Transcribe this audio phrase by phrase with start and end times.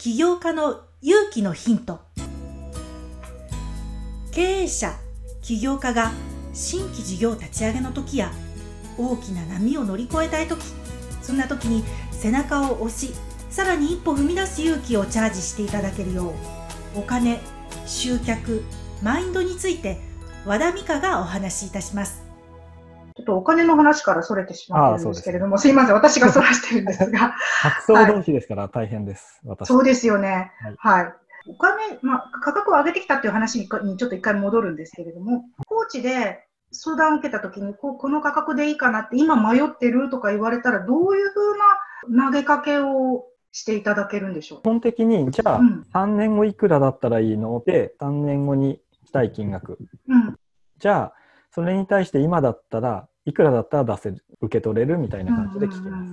[0.00, 2.00] 起業家の勇気のヒント。
[4.32, 4.94] 経営者
[5.42, 6.12] 起業家が
[6.54, 8.32] 新規事業立ち上げの時や
[8.96, 10.64] 大きな波を乗り越えたい時。
[11.20, 13.12] そんな時に背中を押し
[13.50, 16.32] さらに一歩踏み出す勇気をチャージしていただけるよ
[16.96, 16.98] う。
[16.98, 17.38] お金
[17.84, 18.64] 集客
[19.02, 20.00] マインドについて
[20.46, 22.29] 和田美香がお話しいたします。
[23.30, 27.34] とお金の話からそれてしまってるんですけれども、すいません、私がそらしてるんですが。
[27.62, 29.56] 発想同士ですから大変です、は。
[29.60, 30.52] い、そうですよね。
[30.78, 31.14] はい、はい。
[31.48, 44.62] お金、まあ、価格を上げてきたっていう話にちょっと一回戻るんですけれども、コーチで相談を受けたときにこう、この価格でいいかなって、今迷ってるとか言われたら、どういうふうな投げかけをしていただけるんでしょう？
[44.62, 47.62] 基本的に、じゃあ、うん、3年後いくらだったらいいの？
[47.64, 49.78] で、3年後にしたい金額。
[50.08, 50.36] うん、
[50.78, 51.12] じゃあ、
[51.52, 56.04] それに対して今だったらいくらだったら出せる、受け取れるみたいな感じで聞きま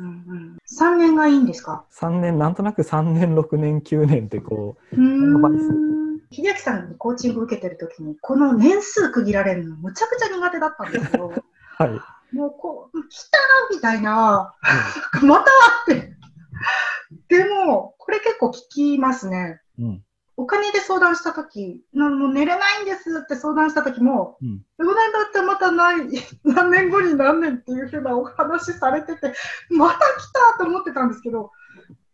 [0.66, 0.81] す。
[0.84, 11.31] 3年がいいんですか ?3 年、なんとなく3年、6年、9年ってこう、秀明さんにコーチング受けてるときに、この年数区切られるのむちゃくちゃ苦手だったんですけど、
[11.77, 12.36] はい。
[12.36, 13.38] もうこう、来た
[13.71, 14.53] みたいな、
[15.23, 15.45] またっ
[15.88, 16.14] て。
[17.30, 19.61] でも、これ結構聞きますね。
[19.80, 20.03] うん。
[20.39, 24.93] お金で相談したとき、もう寝れないんですって相談したときも、うん、4年だ
[25.27, 25.97] ってまたない、
[26.45, 29.33] 何年後に何年っていうふうなお話されてて、
[29.71, 29.99] また来
[30.55, 31.52] たと思ってたんですけど、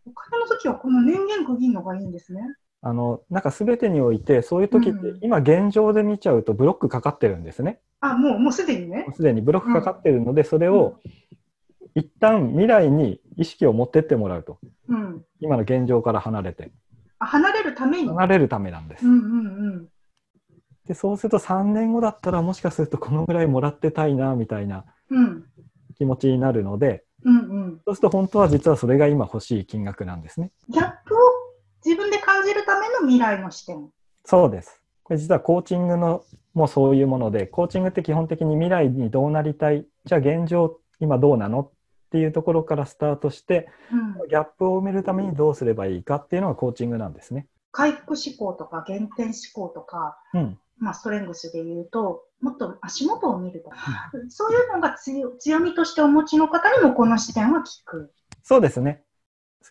[0.05, 2.41] お金の時はこの年限区切るのがいいんですね。
[2.81, 7.81] あの、なんか全てにおいて、そういう時って、今現状で見ちゃうとブロックかかってるんですね。
[7.99, 9.05] あ、もう、もうすでにね。
[9.16, 10.99] すでにブロックかかってるので、うん、それを、
[11.95, 14.59] 一旦未来に意識を持ってってもらうと。
[14.88, 16.71] うん、今の現状から離れて。
[17.25, 19.05] 離れるために離れるためなんです。
[19.05, 19.88] うんうんうん、
[20.88, 24.85] でそうすると3年後だったらもしかするとこのぐらいもらってたいなみたいな
[25.97, 30.51] 気持ちになるので、うんうん、そうすると本当は実はそれが今欲しい金額なんですね。
[30.69, 31.19] ギャップを
[31.85, 33.89] 自分で感じるための未来の視点
[34.25, 34.81] そうです。
[35.03, 41.72] これ実はコーチングのもそういうもので、コーチングって基本的に未来にどうなりたい、じゃあ現状今どうなの
[42.13, 47.47] っていうところからスタートして、うん、ギャップを埋めるためにどうすればいいかっていうのがコーチングなんですね。
[47.72, 53.72] 回復思考とか減点思考とか、うん、まあ、ストレングスで言うと、もっと足元を見ると、
[54.13, 58.13] うん、そういうのが強みとしてお持ちの方にもこの視点は効く。
[58.44, 59.01] そうですね。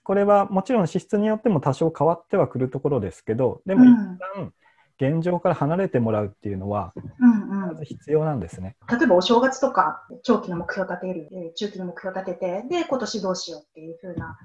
[0.02, 3.94] これはもちろん資質によっても多少変わってはくるところですけど、でも一
[4.36, 4.52] 旦
[5.02, 8.76] 現状から離れてもらうっていうのは、まず必要なんですね。
[8.88, 14.38] 例えばお正月とか、長期の目標を立てる、中期の目標を立てて、で、今年どうしようっていうふうな、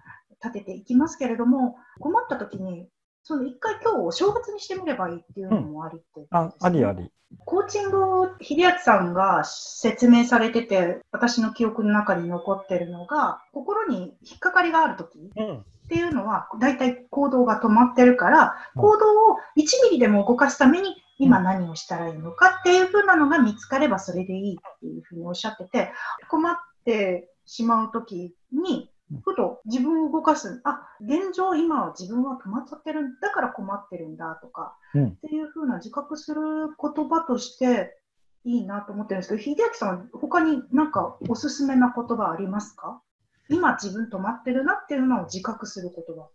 [0.44, 2.88] 立てていきますけれども、困った時に、
[3.23, 6.28] その一回今日お正月にしてみればいいっていうのもありって、ね。
[6.31, 7.12] うん、あ、ありあり。
[7.46, 25.92] コーチングを秀明さんが説明されてて、私の記憶の中に残ってるのが、心に引っかかりがある時、うんっていうのは、大体行動が止まってるから、行動を1ミリでも動かすために、今何をしたらいいのかっていうふうなのが見つかればそれでいいっていうふうにおっしゃってて、
[26.30, 26.56] 困っ
[26.86, 28.92] てしまうときに、
[29.24, 36.42] ふと自分を動かす、あ、現状今は自分は止まっちゃってるんだから困ってるんだとか、うん、っていうふうな自覚する
[36.80, 37.97] 言葉として
[38.44, 43.02] いいなと思ってるんですけど、秀明さん、他になんかおすすめな言葉ありますか？
[43.50, 46.30] 今自分止まってるなっていうのを自覚する言葉。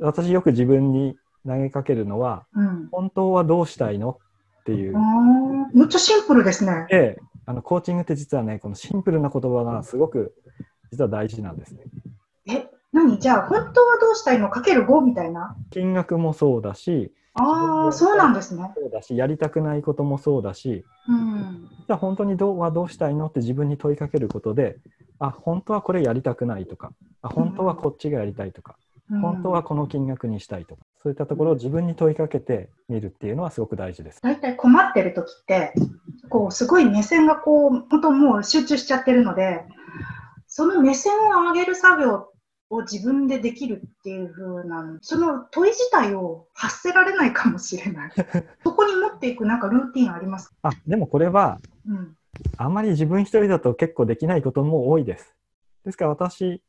[0.00, 4.18] 私よく自分に投げかけるのは、うん、本当はどうしたいの
[4.60, 4.96] っていう。
[5.74, 6.86] むっちゃシンプルですね。
[6.90, 10.34] ええ、あのコーチングって実はね、このシンプルな言葉がすごく
[10.90, 11.84] 実は大事なんですね。
[12.48, 13.18] え、何？
[13.18, 15.56] じゃあ本当はどうしたいのかける5みたいな？
[15.70, 18.72] 金額もそうだし、ああ、そうなんですね。
[18.74, 24.76] そうだし、やりたくないこともそうだし、うん、じゃあ本当にどうはどうしたいのって自分に問いかけることで、
[25.18, 26.92] あ、本当はこれやりたくないとか、
[27.22, 28.76] あ、本当はこっちがやりたいとか、
[29.10, 34.20] うん、本当はこの金額にしたいとか、そういったところを自分に問いかけてみるっていうのはすごく大事です。
[34.20, 35.72] 大体困ってる時って、
[36.28, 39.64] こう、すごい目線がこう、本当もう集中しちゃってるので、
[40.48, 42.28] その目線を上げる作業
[42.70, 48.10] を自分でできるっていう風な、その問い自体を発せられないかもしれない。
[48.64, 52.16] そこに持っていくなんかルーティンありますあ、でもこれは、うん、
[52.56, 55.34] あんまり自分一人だと結構できないことも多いです。
[55.84, 56.62] ですから私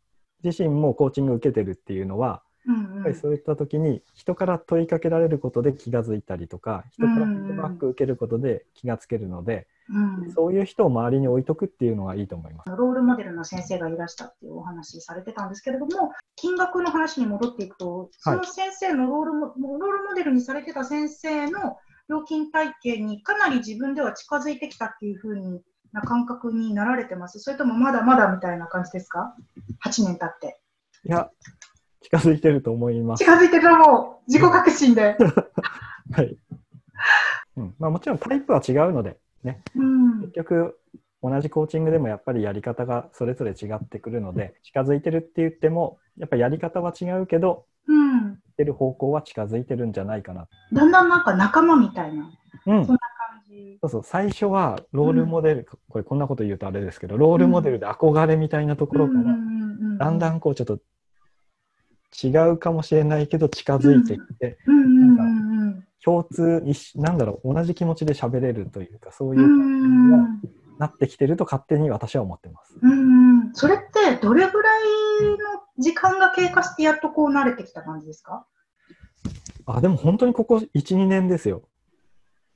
[0.44, 12.69] 自身もコーチング受けてるっていうのは、うんうん、やっぱりそういった時に人から問いかけられることで気が付いたりとか人からフィードバック受けることで気がつけるので、うん、そういう人を周りに置いとくっていうのがいいと思います。
[12.69, 19.45] ロールモデルの先生がいらしたっていうお話されてたんですけれども、金額の話に戻っていくと、その先生のロールモ,、
[19.78, 21.78] ロールモデルにされてた先生の
[22.10, 25.62] 料金体系にかなり自分では近づいてきたっていうふうに
[25.94, 29.36] な感覚になられてますそれともまだまだみたいな感じですか
[29.86, 30.60] ?8 年経って。
[31.06, 31.30] いや、
[32.01, 33.24] 近づいてると思います。
[33.24, 34.31] 近づいてると思う。
[34.31, 35.18] 自己確信で。
[36.13, 36.38] はい。
[37.57, 40.80] うんまあ、もちろんタイプは違うので、ね、うん、結局
[41.22, 50.48] 同じコーチングでもやっぱりやり方がそれぞれ違ってくるので近づいてるって言ってもやっぱやり方は違うけど、うん、ってる方向は近づいてるんじゃないかな。
[50.74, 52.31] だんだんなんか仲間みたいな、
[52.66, 53.78] うん、そんな感じ。
[53.81, 54.04] そうそう。
[54.04, 59.24] 最初はロールモデル、うん、これこんなこと言うとあれですけどロールモデルで憧れみたいなところから、
[60.00, 60.80] だんだんこうちょっと
[62.24, 64.57] 違うかもしれないけど近づいてきて、
[66.04, 66.64] 共通
[66.96, 72.78] なんだろう同じ気持ちで喋れるというかそういう感じがなってきてると勝手に私は思ってます。
[72.82, 74.82] うんそれってどれぐらい
[75.24, 75.38] の
[75.80, 78.46] 時間が経過してやっとこう慣れてきた感じですか？
[79.66, 81.64] あでも本当にここ1、2年ですよ。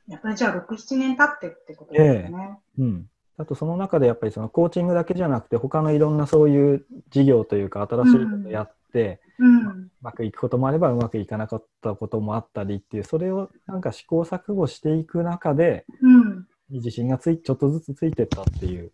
[0.08, 2.60] やっぱりじゃあ6、7年経ってってことですね。
[2.78, 3.10] えー、うん。
[3.38, 8.74] あとその中でやっぱりそのコーチングだけじゃなくて他のいろんなそういう事業というか新しいことやって、
[9.40, 18.92] うん、うまくいくこともあればうまくいかなかったこともあったりっていうそれをなんか試行錯誤していく中で、うん、自信がついちょっとずつついてったっていう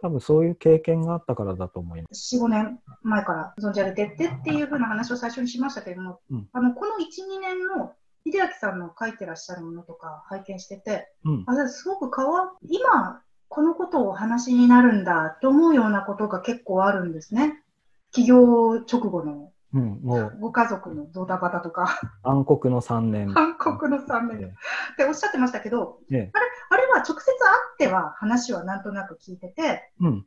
[0.00, 2.36] 多分そういう経験があったからだと思います。
[2.36, 7.92] 4、5年前から存じ上げてってっていうふうな話を最初にしましたけれども、うん、あのこの1、2年の
[8.24, 17.62] 秀明さんの書いてらっしゃるものとか拝見してて、うん、あすごく変わ今このことをお話になるんだと思うようなことが結構あるんですね。
[18.12, 20.38] 起業直後のうん、もう。
[20.40, 22.00] ご家族のドタバタとか。
[22.22, 23.38] 暗黒の3年。
[23.38, 24.50] 暗黒の3年、っ
[24.96, 27.32] ておっしゃってましたけど、ね、あれあれは直接会
[27.74, 30.26] っては話はなんとなく聞いてて、うん、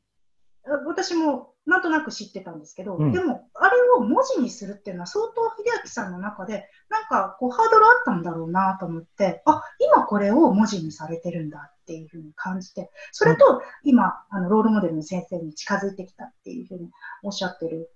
[0.87, 16.89] 私もなんとなく知ってたんですけど、うん、でもあれを文字にするっていうのは相当秀明さんの中でなんかこうハードルあったんだろうなと思ってあ今これを文字にされてるんだっていうふうに感じてそれと今あのロールモデルの先生に近づいてきたっていうふうに
[17.23, 17.91] おっしゃってる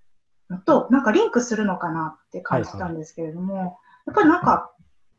[0.50, 3.73] のと、なんかリンクするのかなって感じたんですけれども、はいはい、
[4.07, 4.71] やっぱりなんか、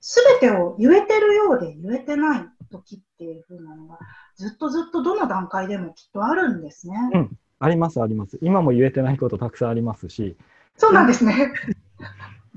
[0.09, 3.99] すべてを言えてるようで言えてない時っていう風なのが、
[4.37, 6.95] ずっとずっとどの段階でもきっとあるんですね。
[7.13, 8.39] うん、あります、あります。
[8.41, 10.37] 今も言えてないことたくさんありますし。
[10.77, 11.53] そうなんですね。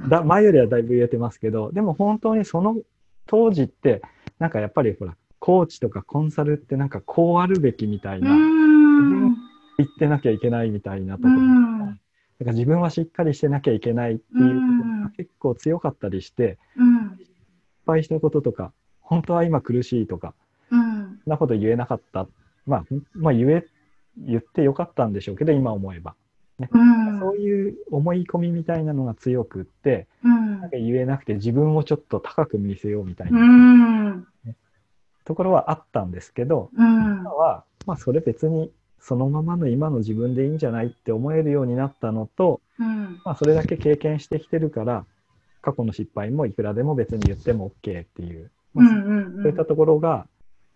[0.07, 2.78] だ前よりはだいぶ言えてますけど、でも本当にその
[3.25, 4.04] 当時って、
[4.38, 11.36] なんかやっぱりほら、コーチとかコンサルってなんかこうあるべきみたいな、言ってなきゃいけないみたいなところ
[12.40, 16.84] だから自分はしっかりしてなきゃいけないっていうことが結構強かったりして、う
[17.91, 18.71] 敗したこととか
[19.01, 20.33] 本当は今苦しいとか、
[20.71, 22.27] うん、そんなこと言えなかった、
[22.65, 22.83] まあ、
[23.13, 23.65] まあ言え
[24.18, 26.15] 言ってよかったんでしょうけど今思えば、
[26.59, 34.15] ね、うん、そういう思い込みみたいなのが強くって、うん、なんか言えなくて自分をちょっと高く見せようみたいな、
[34.45, 34.56] ね、
[35.25, 45.06] ところはあったんですけど、今は、まあ、それ別にそのままの今の自分でいいんじゃないって思えるようになったのと、うん、まあ、それだけ経験してきてるから
[45.61, 50.27] 過去の失敗もいくらでも別に言っても OK っていう、まあ、そういったところが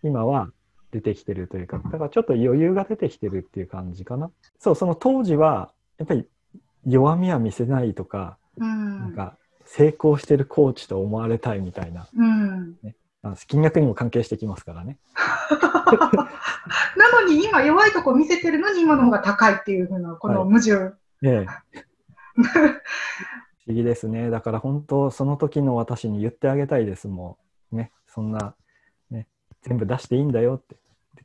[0.03, 0.49] 今は
[0.91, 4.31] 出てきてるというかだからちょっと余裕が出てきてるっていう感じかな。
[4.59, 6.25] そうその当時はやっぱり
[6.85, 12.77] 弱みは見せないとか、うん、なんか成功してるコーチと思われたいみたいな、うん。
[12.83, 12.95] ね、
[13.47, 14.97] 金額にも関係してきますからね。
[16.97, 20.73] なのに今弱いとこ見せてるのに今の方が高いっていうふうなこの矛盾。
[20.73, 20.93] はい、
[21.23, 21.83] ええ。
[22.35, 22.43] 不
[23.67, 24.29] 思議ですね。
[24.29, 27.37] だから本当その時の私に言ってあげたいですも
[27.71, 27.77] ん。
[27.77, 28.55] ね、そんな、
[29.09, 29.27] ね、
[29.61, 30.75] 全部出していいんだよって。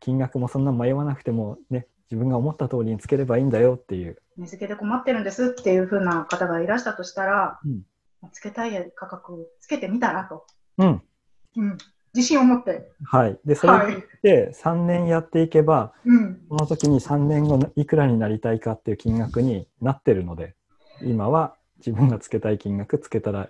[0.00, 4.18] 金額もそんな迷わなくてもね、自分が思った通りにつければいいんだよっていう。
[4.36, 7.82] 値付けで困ってるんですっていうふうな方がいらしたとしたら、うん、
[8.32, 10.46] つけたい価格つけてみたらと。
[10.78, 11.02] うん。
[11.56, 11.78] うん。
[12.14, 12.90] 自信を持って。
[13.04, 13.38] はい。
[13.44, 20.54] で、それで3年やっていけば、はい、うん、その時に3年後いくらになりたいかっていう金額になってるので、
[21.02, 23.48] 今は自分がつけたい金額つけたら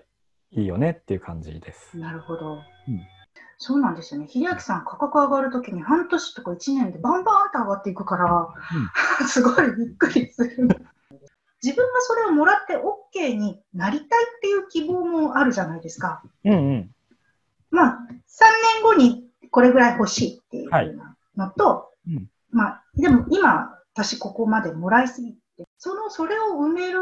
[0.52, 1.96] いいよねっていう感じです。
[1.96, 2.54] なるほど。
[2.54, 2.62] うん、
[3.58, 4.28] そうなんですよね。
[4.28, 8.48] 秀明さん、価格上がるときに半年とか1年でバンバンと上がっていくから、
[9.20, 10.68] うん、 すごいびっくりする。
[11.62, 14.08] 自分がそれをもらって OK になりたいっ
[14.40, 16.22] ていう希望もあるじゃないですか。
[16.44, 16.94] うんうん。
[17.70, 18.44] まあ、3
[18.76, 20.96] 年後にこれぐらい欲しいっていう
[21.36, 25.37] のと、はいうん、まあ、でも今、私ここまでもらいすぎて、
[25.78, 26.98] その、それを埋める。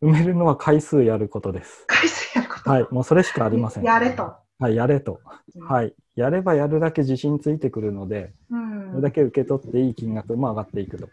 [0.00, 1.84] 埋めるのは回数やることです。
[1.88, 3.84] 回数やることはい、もうそれしかありません。
[3.84, 4.32] やれと。
[4.60, 5.20] はい、やれと。
[5.68, 5.94] はい。
[6.14, 11.08] やればやるだけ自信ついてくるので、うん、それだけ受け取っていい金額も上がっていくと。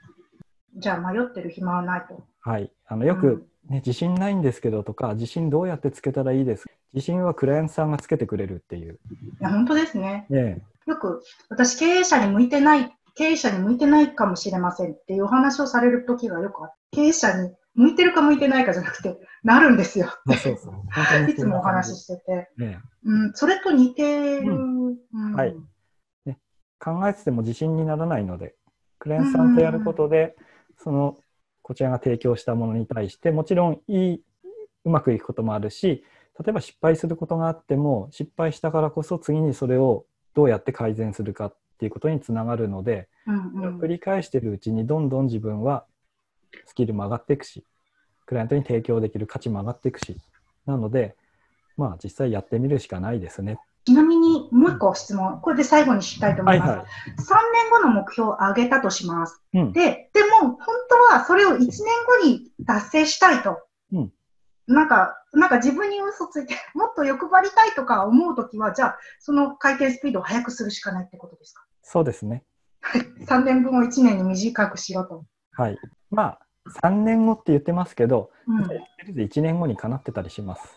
[0.76, 2.24] じゃあ迷ってる暇はないと。
[2.40, 2.72] はい。
[2.86, 8.94] あのよく、ね、自信ないんですけどとか、自信どうやってつけたらいいです自信はクライアントさんがつけてくれるっていう。
[8.94, 10.28] いや、本当ですね。
[10.30, 20.08] ねよく、私、経営者に向いてない、経営者に向いてないかもしれませんっていうお話をされる時がよくあって、経営者に向いてるか向いてないかじゃなくて、なるんですよ。
[20.38, 21.30] そうそう。
[21.30, 22.50] いつもお話ししてて。
[22.58, 24.54] ね、うん、それと似てる。
[24.54, 25.56] うんうん、はい、
[26.26, 26.38] ね。
[26.80, 28.56] 考えてても自信にならないので、
[29.00, 30.36] クレーンさんとやることで、
[30.78, 31.18] その、
[31.64, 34.24] こちらが提供したものに対して、もちろんいい、
[34.86, 36.04] うまくいくこともあるし、
[36.40, 40.06] 例えば失敗することがあっても、失敗したからこそ次にそれを
[40.36, 45.86] どうやって改善するかっていうことにつながるので、うんうん、繰り返してるうちにどんどん自分は
[46.66, 47.66] スキルも上がっていくし、
[48.26, 50.18] クライアントに提供できる価値も上がっていくし、
[50.66, 51.16] なので、
[51.78, 53.60] まあ実際やってみるしかないですね。
[53.86, 56.70] ちなみにもう一個質問、これで最後にしたいと思います。
[56.70, 56.90] はいはい、3
[57.54, 59.42] 年後の目標を上げたとします。
[59.54, 60.58] うん、で、でも本
[61.10, 63.62] 当はそれを1年後に達成したいと。
[63.94, 64.12] うん、
[64.68, 71.64] なんか、なんか自分に嘘ついて、もっと欲張りたいとか思うときは、じゃあ、その回転スピードを速くするしかないってことですか？
[71.90, 72.44] そうですね。
[72.82, 73.02] はい。
[73.02, 75.24] 3年分を1年に短くしろと。
[75.54, 75.78] はい。
[76.12, 76.40] まあ、
[76.84, 80.68] 3年後って言ってますけど、うん、1年後にかなってたりします。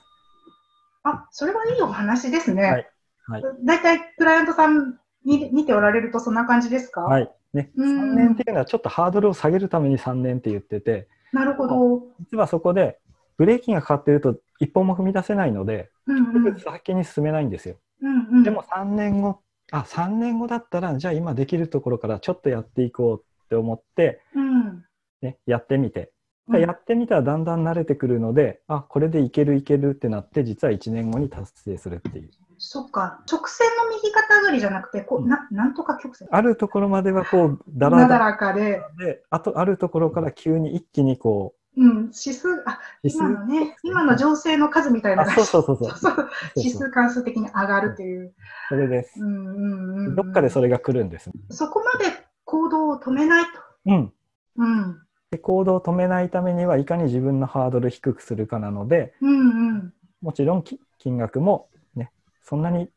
[1.03, 2.63] あ、それはいいお話ですね。
[2.63, 2.87] はい。
[3.27, 7.01] はい、だいたいクライアントさんに見ておられるとそんな感じですか？
[7.01, 7.29] はい。
[7.53, 12.03] ね、3年っていうのはちょっとハードルを下げるために3年って言ってて、なるほど。
[12.21, 13.01] 実はそこで
[13.37, 17.75] ブレーキがかかっていると一歩も踏み出せないので、うんうん、先に進めないんですよ。
[18.01, 19.41] うんうん、でも3年後、
[19.71, 24.85] あ、3年後だったら、じゃあ今できるところからちょっとやっていこうって思って、うん、
[25.23, 26.13] ね、やってみて。
[26.59, 32.31] やってみたらだんだん慣れてくるので、あ、これでいけるいけるってなって、実は1年後に達成するっていう。
[32.59, 36.29] そっか、直線の右肩上がりじゃなくて、こう、ななんとか曲線。
[36.31, 38.83] あるところまではこう、だらだらかで。
[38.99, 46.31] で、あと、あるところから急に一気にこう、うん、指数、あ、今のね、今の情勢の数みたいなそうそうそうそう。
[46.57, 48.35] 指数関数的に上がるっていう。
[48.69, 49.21] それです。
[49.21, 52.07] うんうんうん、どっかでそれが来るんです、そこまで
[52.45, 53.51] 行動を止めないと。
[53.87, 54.13] うん。
[54.57, 55.01] うん。
[55.31, 60.65] で行動を止めないためにはいかに自分のハードル低くするかなので、うんうん、もちろん
[60.99, 62.11] 金額もね
[62.43, 62.89] そんなに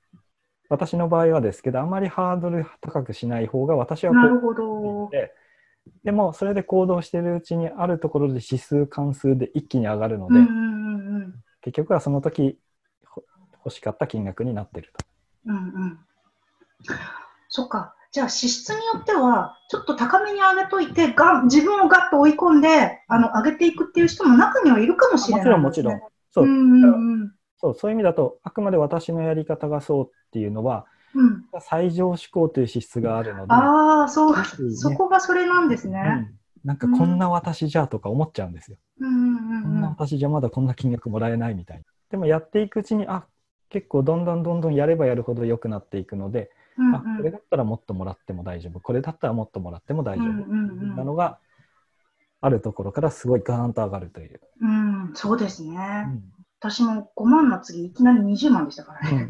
[0.68, 5.12] 私の場合はですけどあんまりハードル高くしない方が私はなるほど
[6.04, 12.58] でもそれで行動しているうちにあるところで指数関数で一気に上がるので、うんうんうん、結局はその時
[13.66, 15.06] 欲しかった金額になってると。
[15.46, 16.00] うんうん、
[17.50, 26.10] そっかじゃあ支出によっては、ちょっと高めに上げといて、が自分をガッと追い込んで、あの、上げていくっていう人も中にはいるかもしれない、ね、もちろん、もちろん。
[26.30, 26.46] そう。
[26.46, 30.84] うんそうそういう意味だと、あくまで私のやり方がそうっていうのは、うん、
[31.60, 33.53] 最上志向という資質があるので。
[33.53, 34.43] ああ、そう、ね、
[34.75, 36.01] そこがそれなんですね。
[36.63, 38.77] うん、なんかこんな私じゃとか思っちゃうんですよ。
[39.00, 41.84] うん、こんな私じゃまだこんな金額もらえないみたいな。
[42.10, 43.25] でもやっていくうちに、あ
[43.70, 50.32] 結構どんどんどんどんやればやるほど良くなっていくので、うんうん、あこれだったらもっともらっても大丈夫これだったらもっともらっても大丈夫、
[50.96, 51.39] なのが
[52.41, 54.41] あるところからすごいガーンと上がるという。
[54.62, 56.05] うん、そうですね。
[56.08, 56.24] うん、
[56.63, 59.27] 私も5万の次いきなり20万でしたからね。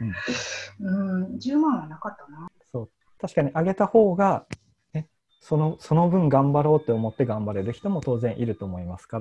[0.79, 2.47] うん、うん、10万はなかったな。
[2.71, 4.45] そう確かに上げた方が、
[4.93, 5.07] ね、
[5.41, 9.17] そのその分頑張ろうって思って頑張れる人も当然いると思いますか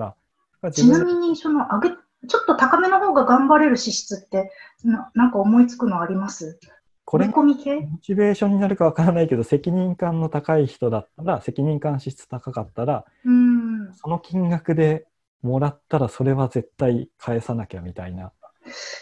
[0.63, 0.71] ら。
[0.73, 1.97] ちなみにその上げ
[2.29, 4.53] ちょっと高めの方が頑張れる資質って
[4.85, 6.61] ななんか思いつくのあります？
[7.05, 7.55] これモ
[8.01, 15.07] チベーションになるかわからないけど責任感の高い人だったら責任感資質高かったらうんその金額で
[15.43, 18.33] もらったらそれは絶対返さなきゃみたいな。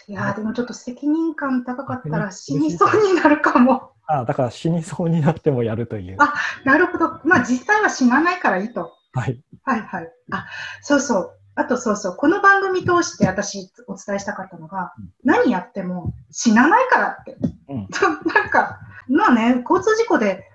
[0.07, 3.91] いやでもちょっと責任感高かったら死にそうになるかも。
[4.07, 6.17] あだから死にそうになってもやるという。
[6.19, 6.33] あ
[6.65, 7.19] なるほど。
[7.23, 8.91] まあ実際は死なないからいいと。
[9.13, 9.41] はい。
[9.63, 10.09] はいはい。
[10.31, 10.47] あ
[10.81, 11.37] そうそう。
[11.55, 17.37] あとそうそう、この番組通して私お伝えしたかったのが、うん、何やっても死なないからって。
[17.69, 17.87] うん、
[18.33, 18.79] なんか、
[19.09, 20.47] まあね、交通事故で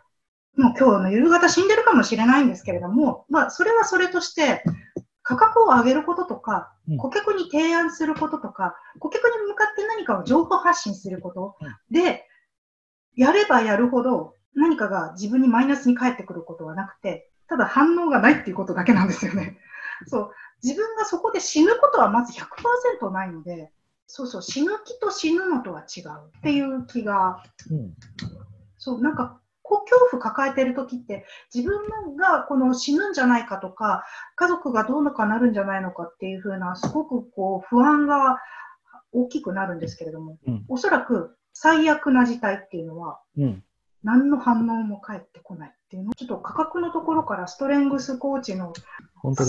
[0.57, 4.62] もう今日の夕方死んでるかもしれないんですけれども、まあそれはそれとして、
[5.28, 11.56] 価格を上げることとか、顧客に提案することとか、顧客に向かって何かを情報発信すること
[11.90, 12.25] で、
[13.16, 19.59] やればやるほど何かが自分にマイナスに返ってくることはなくて、ただ反応がないっていうことだけなんですよね。
[20.06, 20.30] そう。
[20.62, 22.33] 自分がそこで死ぬことはまず
[23.00, 23.73] 100%ないので、
[24.06, 27.95] そうそう、死ぬ気と死ぬのとは違うっていう気が、うん、
[28.78, 34.04] そう、なんか、こう恐怖抱えてる時って自分がこの死ぬんじゃないかとか
[34.37, 38.38] 家族がどうのかなるんじゃないのかっていう風なすごくこう不安が
[39.12, 43.64] 大きくなるんですけれども、うん、おそらく最悪な事態っていうのは、うん、
[44.02, 48.73] 何の反応も返ってこないっていうのを、ちょっと価格のところからストレングスコーチの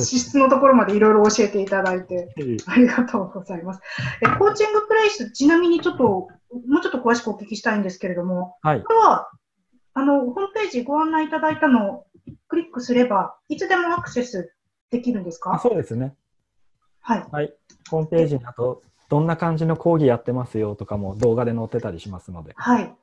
[0.03, 2.33] 資質のところまでいろいろ教えていただいて、
[2.65, 3.81] ありがとうございます。
[4.21, 6.29] えコーチングプレイス、ちなみにちょっと、も
[6.79, 9.29] うちょっと詳しくお聞きしたいんですけれども、はい、これは、
[9.97, 12.05] あの、ホームページご案内いただいたのを
[12.47, 14.53] クリックすれば、いつでもアクセス
[14.91, 15.59] できるんですか？
[15.59, 16.15] そうですね。
[17.01, 17.25] はい。
[17.31, 17.53] はい。
[17.89, 22.53] ホームページにあと、どんな感じの講義やってますよとかも動画で載ってたりしますので。
[22.55, 22.95] はい。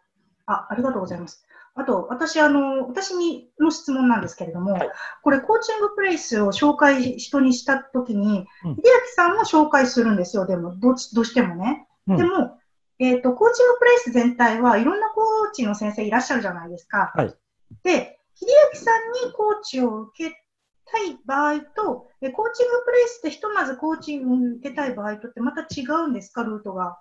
[0.47, 1.45] あ、ありがとうございます。
[1.75, 4.91] あと、私、あの、私にの質問なんですけれども、はい、
[5.23, 8.83] これ、コーチングプレイスを紹介、人にしたときに、うん、秀明
[9.17, 11.89] さんも紹介するんですよ、でも、どどうしてもね。
[12.07, 12.59] うん、でも、
[12.99, 17.13] えっ、ー、と、コーチングプレイス全体はいろんなコーチの先生いらっしゃるじゃないですか。
[17.15, 17.35] はい。
[17.83, 18.91] で、秀明さ
[19.25, 20.45] んにコーチを受け
[20.85, 26.99] たい場合と、えコーチングプレイスってひとまずコーチングを受けたい場合とってまた違うんですか、ルートが。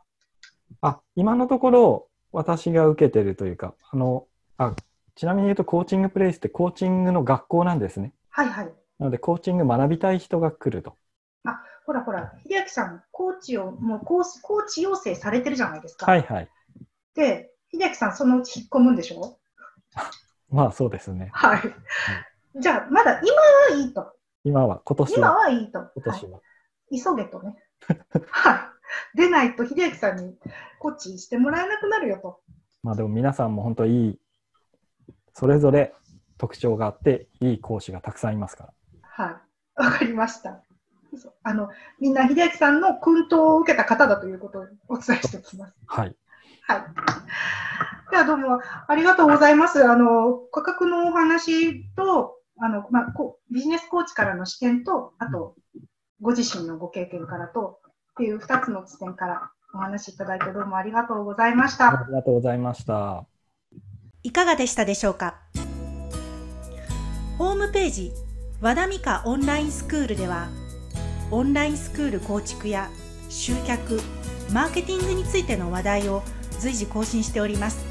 [0.82, 4.76] あ、今のところ、私が受けてるというか、あの、あ
[5.16, 8.14] ちなみに言うと、コーチングプレイスってコーチングの学校なんですね。
[8.30, 8.74] はいはい。
[8.98, 10.98] なので、コーチング学びたい人が来ると。
[11.46, 16.06] あ、ほらほら、秀明さん、コーチを、もうコーコーチ養成されてるじゃないですか。
[16.06, 16.50] はいはい。
[17.16, 19.38] で、秀明さん、そのうち引っ込むんでしょ？
[20.50, 21.30] まあ、そうですね。
[21.34, 21.62] はい。
[22.60, 24.14] じゃあ、まだ今はいいと。
[24.44, 25.18] 今は、今年は。
[25.18, 25.80] 今はいいと。
[25.96, 26.32] 今年は。
[26.32, 26.42] は
[26.92, 27.56] い、急げとね。
[28.30, 29.18] はい。
[29.18, 30.38] 出ないと、秀明さんに
[30.80, 32.42] コーチしてもらえなくなるよと。
[32.84, 34.20] まあでも皆さんも本当いい
[35.34, 35.96] それぞれ
[36.38, 38.74] 特徴があって、いい講師がたくさんいますから。
[39.02, 39.42] は
[39.78, 39.82] い。
[39.82, 40.62] わかりました。
[41.44, 45.74] あの、みんな秀明さんの薫陶を受けた方だということをお伝えしておきます。
[45.88, 46.16] はい。
[46.68, 46.82] はい。
[48.12, 49.84] ではどうもありがとうございます。
[49.84, 55.56] あの、価格のお話と、あの、まあ、こビジネスコーチからの視点と、あと、
[56.22, 57.80] ご自身のご経験からと、
[58.12, 61.90] っていう2つの視点からお話しいただいてどうもありがとうございました。
[61.90, 63.26] ありがとうございました。
[64.22, 65.40] いかがでしたでしょうか？
[67.38, 68.14] ホームページ
[68.62, 70.48] 和田美香オンラインスクールでは
[71.34, 72.92] オンラインスクール構築や
[73.28, 74.00] 集客
[74.52, 76.22] マーケティングについての話題を
[76.60, 77.84] 随時更新しております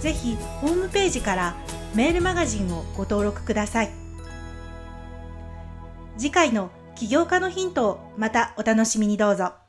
[0.00, 1.54] 是非ホームページから
[1.94, 3.90] メールマガジンをご登録ください
[6.16, 9.61] 次回の起業家のヒントをまたお楽しみにどうぞ。